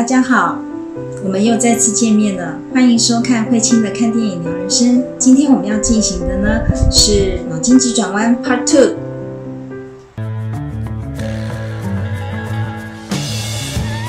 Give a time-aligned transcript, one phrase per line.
[0.00, 0.58] 大家好，
[1.22, 5.04] 我们又再次见面了，欢迎收看慧清的看电影聊人生。
[5.18, 8.96] 今天我们要进行的呢是脑筋急转弯 Part Two。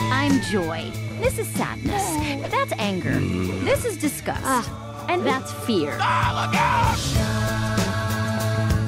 [0.09, 0.93] I'm joy.
[1.21, 2.05] This is sadness.
[2.49, 3.19] That's anger.
[3.65, 4.69] This is disgust.
[5.09, 5.91] and that's fear.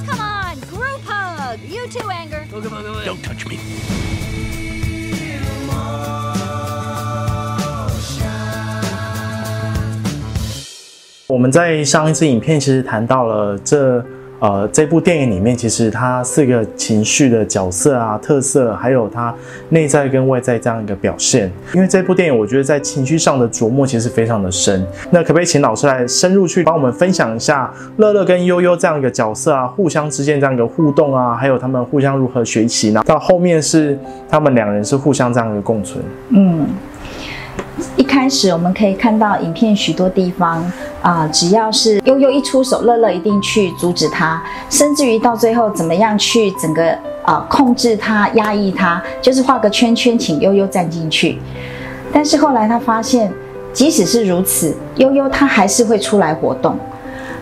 [0.07, 1.59] Come on, group hug.
[1.67, 2.47] You too, anger.
[2.49, 3.59] Don't touch me.
[11.27, 14.03] 我们在上一次影片其实谈到了这
[14.39, 19.33] 呃这部电影里面，其实它四个情绪的角色啊、特色，还有它
[19.69, 21.49] 内在跟外在这样一个表现。
[21.73, 24.85] 因为这部电影，我觉得在情绪上的琢磨其实非常的深。
[25.11, 33.01] 那可不可以请老师来深入去帮我们分享一下乐乐跟悠悠这样一个角色啊，互相之间这样一个互动啊，还有他们互相如何学习呢？
[33.05, 33.97] 到后面是
[34.29, 36.03] 他们两人是互相这样一个共存。
[36.31, 36.65] 嗯，
[37.95, 40.63] 一开始我们可以看到影片许多地方
[41.01, 51.37] 啊、只要是悠悠一出手，乐乐一定去阻止他，甚至于到最后怎么样去整个啊、控制他、压抑他，就是画个圈圈，请悠悠站进去。
[52.13, 53.31] 但是后来他发现，
[53.73, 56.77] 即使是如此，悠悠他还是会出来活动。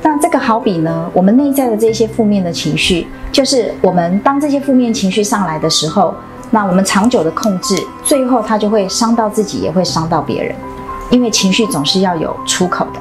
[0.02, 6.16] 那这个好比呢，我们内在的这些负面的情绪，就是我们当这些负面情绪上来的时候，
[6.53, 10.53] 那我们长久的控制，最后它就会伤到自己，也会伤到别人，
[11.09, 12.99] 因为情绪总是要有出口的。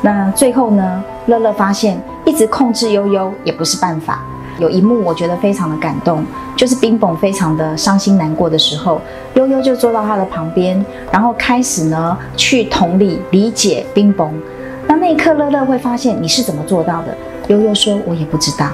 [0.00, 4.20] 那最后呢，乐乐发现一直控制悠悠也不是办法。
[4.58, 6.24] 有一幕我觉得非常的感动，
[6.56, 9.00] 就是冰崩非常的伤心难过的时候，
[9.34, 14.32] 悠悠就坐到他的旁边，然后开始呢去同理理解冰崩。
[14.86, 17.16] 那那一刻，乐乐会发现你是怎么做到的？
[17.48, 18.66] 悠悠说：“我也不知道。”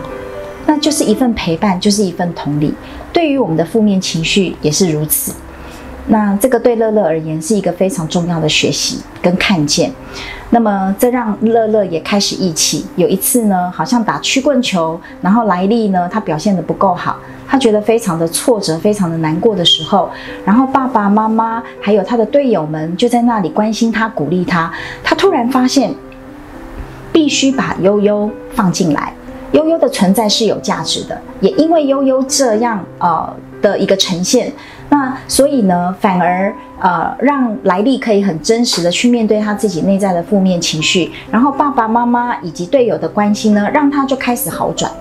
[0.68, 2.74] 那就是一份陪伴，就是一份同理。
[3.10, 5.32] 对于我们的负面情绪也是如此。
[6.08, 9.90] 那这个对乐乐而言是一个非常重要的学习跟看见。
[10.50, 12.84] 那么这让乐乐也开始义气。
[12.96, 17.16] 有一次呢，好像打曲棍球，然后莱利呢，他表现的不够好，
[17.46, 20.10] 他觉得非常的挫折，非常的难过的时候，
[20.44, 24.70] 然后爸爸妈妈还有他的队友们就在那里关心他、鼓励他。
[25.02, 25.94] 他突然发现，
[27.10, 29.14] 必须把悠悠放进来。
[29.52, 34.52] 悠悠的存在是有价值的，也因为悠悠这样呃的一个呈现，
[34.90, 44.98] 那所以呢，反而呃让莱利可以很真实的去面对他自己内在的负面情绪，然后爸爸妈妈以及队友的关心呢，让他就开始好转了。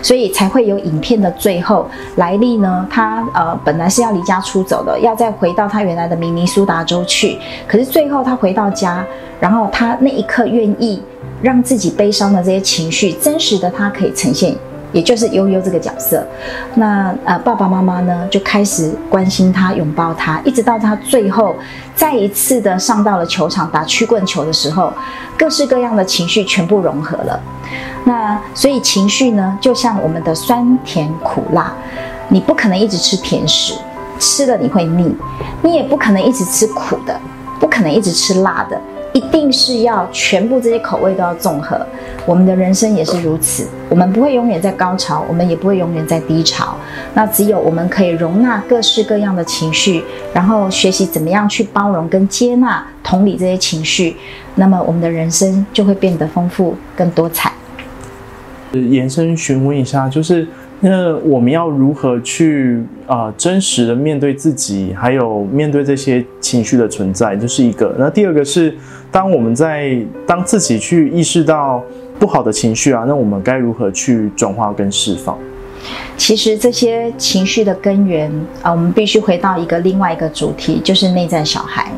[0.00, 7.36] 所以才会有影片的最后，莱利呢，他呃本来是要离家出走的，要再回到他原来的明尼苏达州去，
[7.66, 9.04] 可是最后他回到家，
[9.40, 11.02] 然后他那一刻愿意
[11.42, 14.54] 让自己悲伤的这些情绪，真实的他可以呈现，
[14.92, 16.24] 也就是悠悠这个角色。
[16.76, 21.54] 那呃爸爸妈妈呢就开始关心他、拥抱他，一直到他最后
[21.94, 24.92] 再一次的上到了球场打曲棍球的时候，
[25.36, 27.40] 各式各样的情绪全部融合了。
[28.04, 31.72] 那所以情绪呢，就像我们的酸甜苦辣，
[32.28, 33.74] 你不可能一直吃甜食，
[34.18, 35.10] 吃了你会腻；
[35.62, 37.18] 你也不可能一直吃苦的，
[37.58, 38.80] 不可能一直吃辣的，
[39.12, 41.84] 一定是要全部这些口味都要综合。
[42.24, 46.76] 我们的人生也是如此，我们不会永远在高潮，我们也不会永远在低潮。
[47.14, 50.02] 那只有我们可以容纳各式各样的情绪，
[50.32, 54.16] 然后学习怎么样去包容跟接纳、同理这些情绪，
[54.54, 57.52] 那么我们的人生就会变得丰富更多彩。
[58.72, 60.48] 延伸询问一下，就是
[60.84, 67.94] 那我们要如何去啊、真实的面对自己，还有面对这些情绪的存在，这是一个。
[67.96, 68.74] 那第二个是，
[69.10, 71.80] 当我们在当自己去意识到
[72.18, 75.38] 不好的情绪啊，那我们该如何去转化跟释放？
[76.16, 78.28] 其实这些情绪的根源
[78.62, 81.92] 啊、我们必须回到一个另外一个主题，就是内在小孩。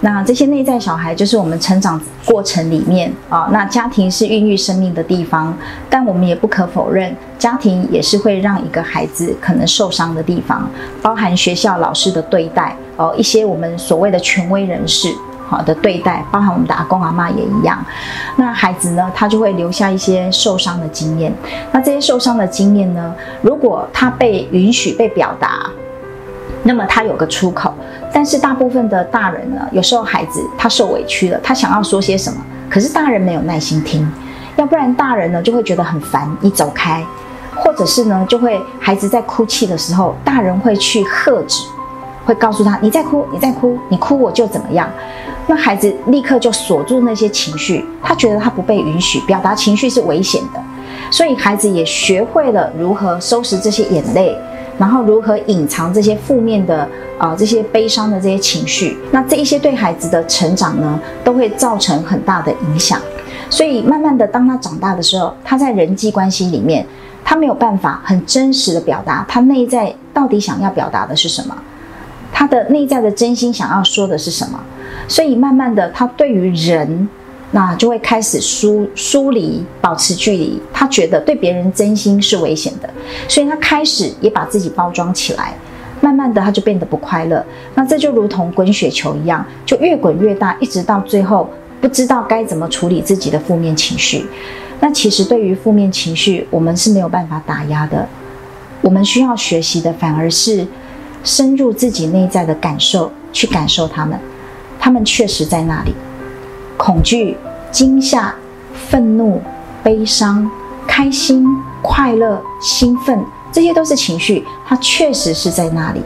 [0.00, 5.54] 那这些内在小孩就是我们成长过程里面啊，那家庭是孕育生命的地方，
[5.88, 10.68] 但我们也不可否认，家庭也是会让一个孩子可能受伤的地方，
[11.02, 15.12] 包含学校老师的对待哦，一些我们所谓的权威人士。
[15.50, 17.84] 好的对待，包含我们的阿公阿妈也一样。
[18.36, 21.34] 那孩子呢，他就会留下一些受伤的经验。
[21.72, 23.12] 那这些受伤的经验呢，
[23.42, 25.68] 如果他被允许被表达，
[26.62, 27.72] 那么他有个出口。
[28.12, 34.06] 但是大部分的大人呢，有时候孩子他受委屈了，他想要说些什么，可是大人没有耐心听，
[34.56, 37.04] 要不然大人呢就会觉得很烦，你走开，
[37.54, 41.64] 或者是呢就会孩子在哭泣的时候，大人会去喝止，
[42.24, 44.90] 会告诉他你再哭，你再哭，你哭我就怎么样。
[45.46, 50.60] 那孩子立刻就锁住那些情绪，他觉得他不被允许表达情绪是危险的，
[51.10, 54.36] 所以孩子也学会了如何收拾这些眼泪，
[54.80, 56.88] 然后如何隐藏这些负面的
[57.18, 62.98] 啊、这些悲伤的这些情绪，那这一些对孩子的成长呢，都会造成很大的影响。
[63.50, 66.86] 所以慢慢的，当他长大的时候，他在人际关系里面，
[67.22, 71.54] 他没有办法很真实的表达他内在到底想要表达的是什么，
[72.32, 74.58] 他的内在的真心想要说的是什么。
[75.06, 77.06] 所以慢慢的，他对于人，
[77.52, 80.60] 那就会开始疏疏离，保持距离。
[80.72, 82.88] 他觉得对别人真心是危险的，
[83.28, 85.54] 所以他开始也把自己包装起来。
[86.00, 87.44] 慢慢的，他就变得不快乐。
[87.74, 91.50] 那这就如同滚雪球一样，就越滚越大，一直到最后
[91.80, 94.24] 不知道该怎么处理自己的负面情绪。
[94.80, 98.08] 那其实对于负面情绪，我们是没有办法打压的。
[98.80, 100.66] 我们需要学习的，反而是
[101.22, 104.18] 深入自己内在的感受，去感受他们。
[104.78, 105.92] 他们确实在那里，
[106.80, 107.36] 恐惧、
[107.70, 108.34] 惊吓、
[108.88, 109.38] 愤怒、
[109.82, 110.50] 悲伤、
[110.86, 111.46] 开心、
[111.82, 113.22] 快乐、兴奋，
[113.52, 116.00] 这些都是情绪，它确实是在那里。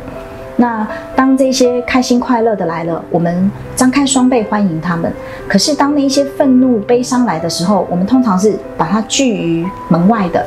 [0.56, 0.84] 那
[1.14, 5.12] 当这些开心快乐的来了，我们张开双臂欢迎他们。
[5.46, 10.44] 可是当那些愤怒、悲伤来的时候，我们通常是把它拒于门外的。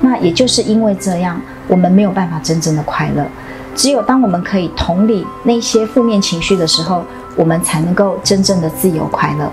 [0.00, 3.26] 那也就是因为这样，我们没有办法真正的快乐。
[3.74, 7.04] 只有当我们可以同理那些负面情绪的时候，
[7.38, 9.48] 我们才能够真正的自由快乐。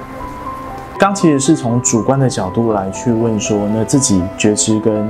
[0.98, 5.08] 刚其实是从主观的角度来去问说，那自己觉知跟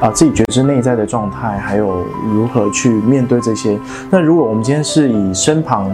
[0.00, 3.78] 啊、自己觉知内在的状态，还有如何去面对这些。
[4.10, 5.90] 那如果我们今天是以身旁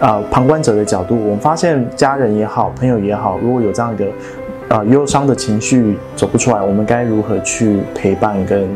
[0.00, 4.06] 啊、旁观者的角度，我们发现家人也好，朋友也好，如果有这样一个
[4.68, 8.68] 啊、忧伤的情绪走不出来，我们该如何去陪伴跟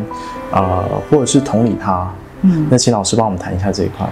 [0.51, 2.11] 啊、或者是同理他？
[2.43, 4.06] 嗯那请老师帮我们谈一下这一块。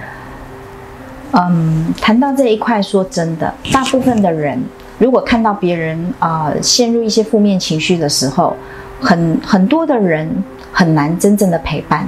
[1.32, 4.62] 嗯，谈到这一块，说真的，大部分的人
[4.98, 8.56] 如果看到别人啊、陷入一些负面情绪的时候，
[9.00, 10.28] 很很多的人
[10.72, 12.06] 很难真正的陪伴，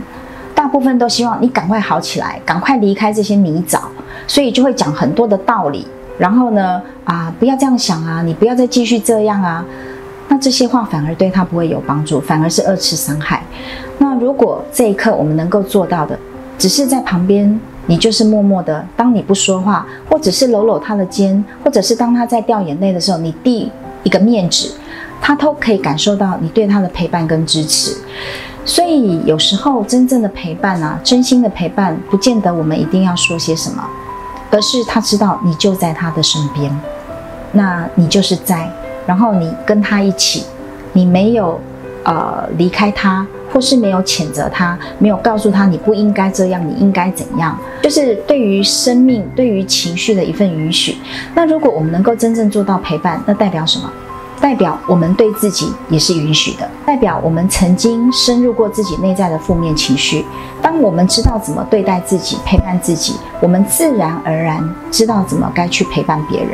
[0.55, 3.81] 大部分都希望你赶快好起来，赶快离开这些泥沼，
[4.27, 5.87] 所以就会讲很多的道理，
[6.17, 9.63] 然后呢啊不要这样想啊，你不要再继续这样啊，
[10.29, 13.43] 那这些话反而对他不会有帮助，反而是二次伤害。
[13.99, 16.19] 那如果这一刻我们能够做到的，
[16.57, 24.71] 只是在旁边，你就是默默的，当你不说话，或者是搂搂他的肩，或者是当他在掉眼泪的时候，你递一个面纸，
[25.23, 27.97] 他都可以感受到你对他的陪伴跟支持。
[28.67, 33.83] 所以有时候真正的陪伴啊，真心的陪伴，不见得我们一定要说些什么，
[34.51, 36.71] 而是他知道你就在他的身边，
[37.53, 38.71] 那你就是在，
[39.07, 40.45] 然后你跟他一起，
[40.93, 41.59] 你没有
[42.09, 50.97] 呃离开他，或是没有谴责他，没有告诉他你不应该这样，你应该怎样，就是对于生命、对于情绪的一份允许。
[51.35, 53.93] 那如果我们能够真正做到陪伴，那代表什么？
[54.41, 60.25] 代表我们对自己也是允许的，代表我们曾经深入过自己内在的负面情绪。
[60.63, 64.63] 当我们知道怎么对待自己、陪伴自己，我们自然而然
[64.93, 66.53] 知道怎么该去陪伴别人。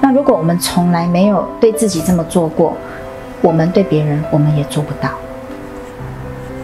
[0.00, 2.74] 那如果我们从来没有对自己这么做过，
[3.40, 5.10] 我们对别人我们也做不到。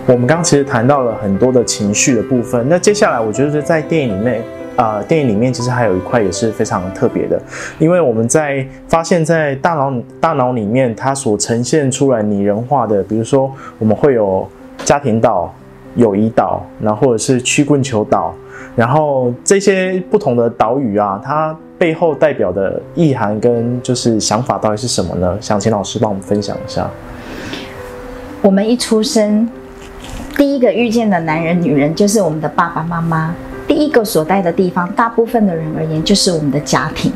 [0.06, 4.42] 我们刚其实谈到了很多的情绪的部分，那接下来我觉得在电影里面，
[4.76, 7.40] 呃，电影里面其实还有一块也是非常特别的，
[7.78, 14.46] 因为我们在发现，在大脑大脑里面，它所呈现出来拟人化的，比如说我们会有
[14.84, 15.50] 家庭岛、
[15.94, 18.34] 友谊岛，然后或者是曲棍球岛，
[18.76, 25.36] 然后这些不同的岛屿啊，它背后代表的意涵跟就是想法到底是什么呢？
[25.40, 26.88] 想请老师帮我们分享一下。
[28.42, 29.48] 我们一出生，
[30.36, 33.34] 第一个遇见的男人、女人就是我们的爸爸妈妈。
[33.66, 37.10] 第一个所在的地方，大部分的人而言就是我们的家庭。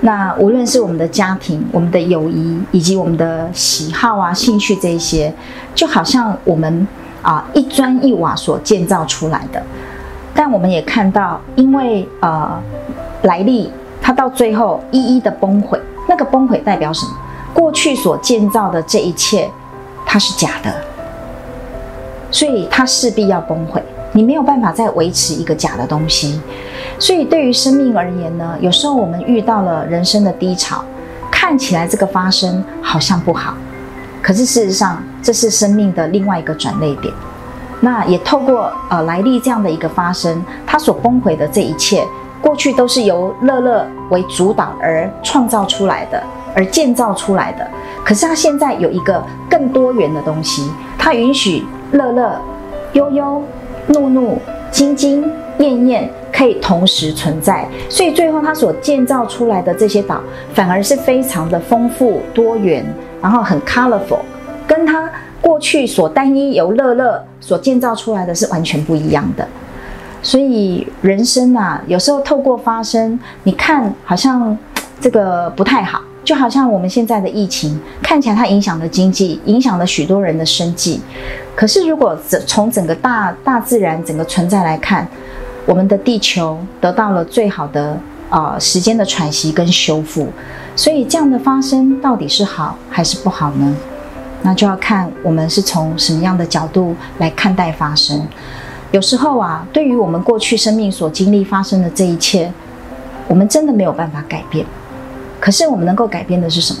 [0.00, 5.32] 那无论是我们的家庭、我们的友谊，以及我们的喜好啊、兴趣这一些，
[5.74, 6.88] 就好像我们
[7.20, 9.62] 啊一砖一瓦所建造出来的。
[10.34, 12.58] 但我们也看到，因为呃
[13.22, 13.70] 来历，
[14.04, 15.80] 它到最后一一的崩毁。
[16.06, 17.12] 那个崩毁代表什么？
[17.54, 19.50] 过去所建造的这一切，
[20.04, 20.70] 它是假的，
[22.30, 23.82] 所以它势必要崩毁。
[24.12, 26.38] 你没有办法再维持一个假的东西，
[26.98, 30.84] 所以对于生命而言呢，有时候我们遇到了人生的低潮，
[31.30, 33.54] 看起来这个发生好像不好，
[34.20, 37.14] 可是事实上这是生命的另外一个转捩点。
[37.80, 42.06] 那也透过呃来历这样的一个发生，它所崩毁的这一切，
[42.54, 46.22] 过去都是由乐乐为主导而创造出来的，
[46.54, 47.66] 而建造出来的。
[48.04, 49.20] 可是它现在有一个
[49.50, 52.40] 更多元的东西，它允许乐乐、
[52.92, 53.42] 悠悠。
[53.88, 54.38] 怒怒、
[54.70, 60.20] 晶晶、艳艳可以同时存在，所以最后它所建造出来的这些岛，
[60.54, 62.82] 反而是非常的丰富多元，
[63.20, 64.20] 然后很 colorful，
[64.66, 65.10] 跟它
[65.42, 69.46] 过去所单一由乐乐所建造出来的是完全不一样的。
[70.24, 74.56] 所以人生啊，有时候透过发生，你看好像
[74.98, 80.98] 这个不太好，就好像我们现在的疫情，看起来它影响了经济，影响了许多人的生计。
[81.54, 85.06] 可是如果从整个大大自然整个存在来看，
[85.66, 88.00] 我们的地球得到了最好的
[88.30, 90.26] 啊时间的喘息跟修复。
[90.74, 93.76] 所以这样的发生到底是好还是不好呢？
[94.40, 98.26] 那就要看我们是从什么样的角度来看待发生。
[98.94, 102.48] 有时候啊，对于我们过去生命所经历发生的这一切，
[103.26, 104.64] 我们真的没有办法改变。
[105.40, 106.78] 可是我们能够改变的是什么？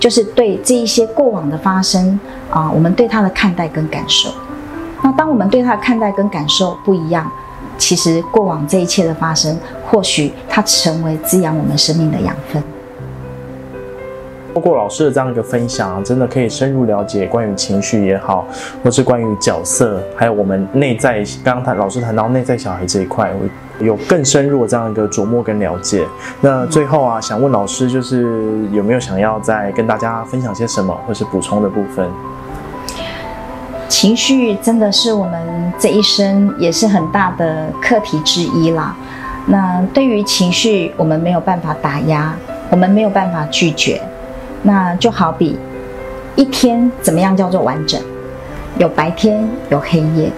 [0.00, 2.18] 就是对这一些过往的发生
[2.50, 4.30] 啊，我们对它的看待跟感受。
[5.02, 7.30] 那当我们对它的看待跟感受不一样，
[7.76, 9.54] 其实过往这一切的发生，
[9.84, 12.62] 或许它成为滋养我们生命的养分。
[14.54, 18.46] 透过老师的这样一个分享，真的可以深入了解关于情绪也好，
[18.84, 21.24] 或是关于角色，还有我们内在。
[21.42, 26.06] 刚刚谈老师谈到内在小孩这一块，我有更深入的这样一个琢磨跟了解。
[26.40, 32.06] 那最后啊，想问老师，就是有没有想要再跟大家分享些什么，或是补充的部分？
[33.88, 38.94] 情绪真的是我们这一生也是很大的课题之一啦。
[39.46, 42.34] 那对于情绪，我们没有办法打压，
[42.70, 44.00] 我们没有办法拒绝。
[44.62, 45.58] 那就好比
[46.36, 48.00] 一天怎么样叫做完整？
[48.78, 50.30] 有白天，有黑夜，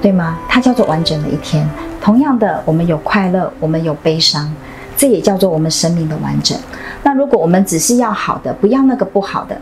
[0.00, 0.38] 对吗？
[0.48, 1.68] 它叫做完整的一天。
[2.00, 4.50] 同样的，我们有快乐，我们有悲伤，
[4.96, 6.56] 这也叫做我们生命的完整。
[7.02, 9.60] 那如果我们只是要好的，不要那个不好的，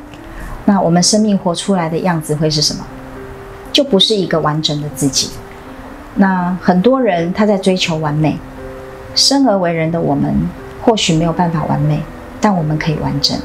[0.66, 2.84] 那我们生命活出来的样子会是什么？
[3.72, 5.30] 就不是一个完整的自己。
[6.14, 8.38] 那很多人他在追求完美，
[9.16, 10.32] 生而为人的我们
[10.82, 12.00] 或许没有办法完美，
[12.40, 13.36] 但我们可以完整。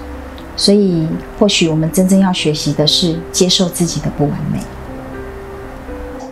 [0.59, 1.07] 所以，
[1.39, 4.59] 或许我们真正要学习的是接受自己的不完美。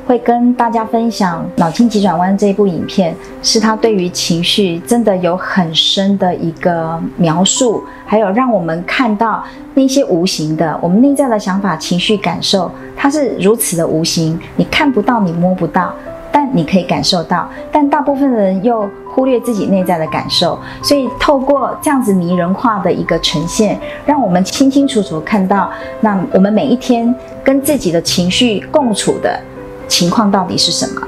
[0.05, 9.41] 会跟大家分享《脑筋急转弯》这部影片，是他对于情绪真的有很深的一个描述，还有让我们看到
[9.75, 15.93] 那些无形的我们内在的想法、情绪、感受，它是如此的无形，你看不到，你摸不到。
[16.29, 25.71] 但你可以感受到，但大部分人又忽略自己内在的感受，所以透过这样子拟人化的一个呈现，让我们清清楚楚看到，
[26.01, 29.39] 那我们每一天跟自己的情绪共处的
[29.88, 31.01] 情况到底是什么？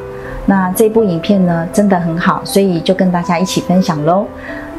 [0.48, 4.26] 那这部影片呢，真的很好，所以就跟大家一起分享喽。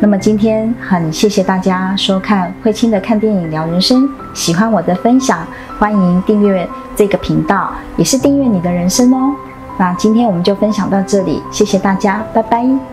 [0.01, 5.47] 那么今天很谢谢大家收看慧清的看电影聊人生，喜欢我的分享，
[5.79, 9.33] 欢迎订阅这个频道，也是订阅你的人生哦。
[9.79, 12.90] 那今天我们就分享到这里，谢谢大家，拜拜。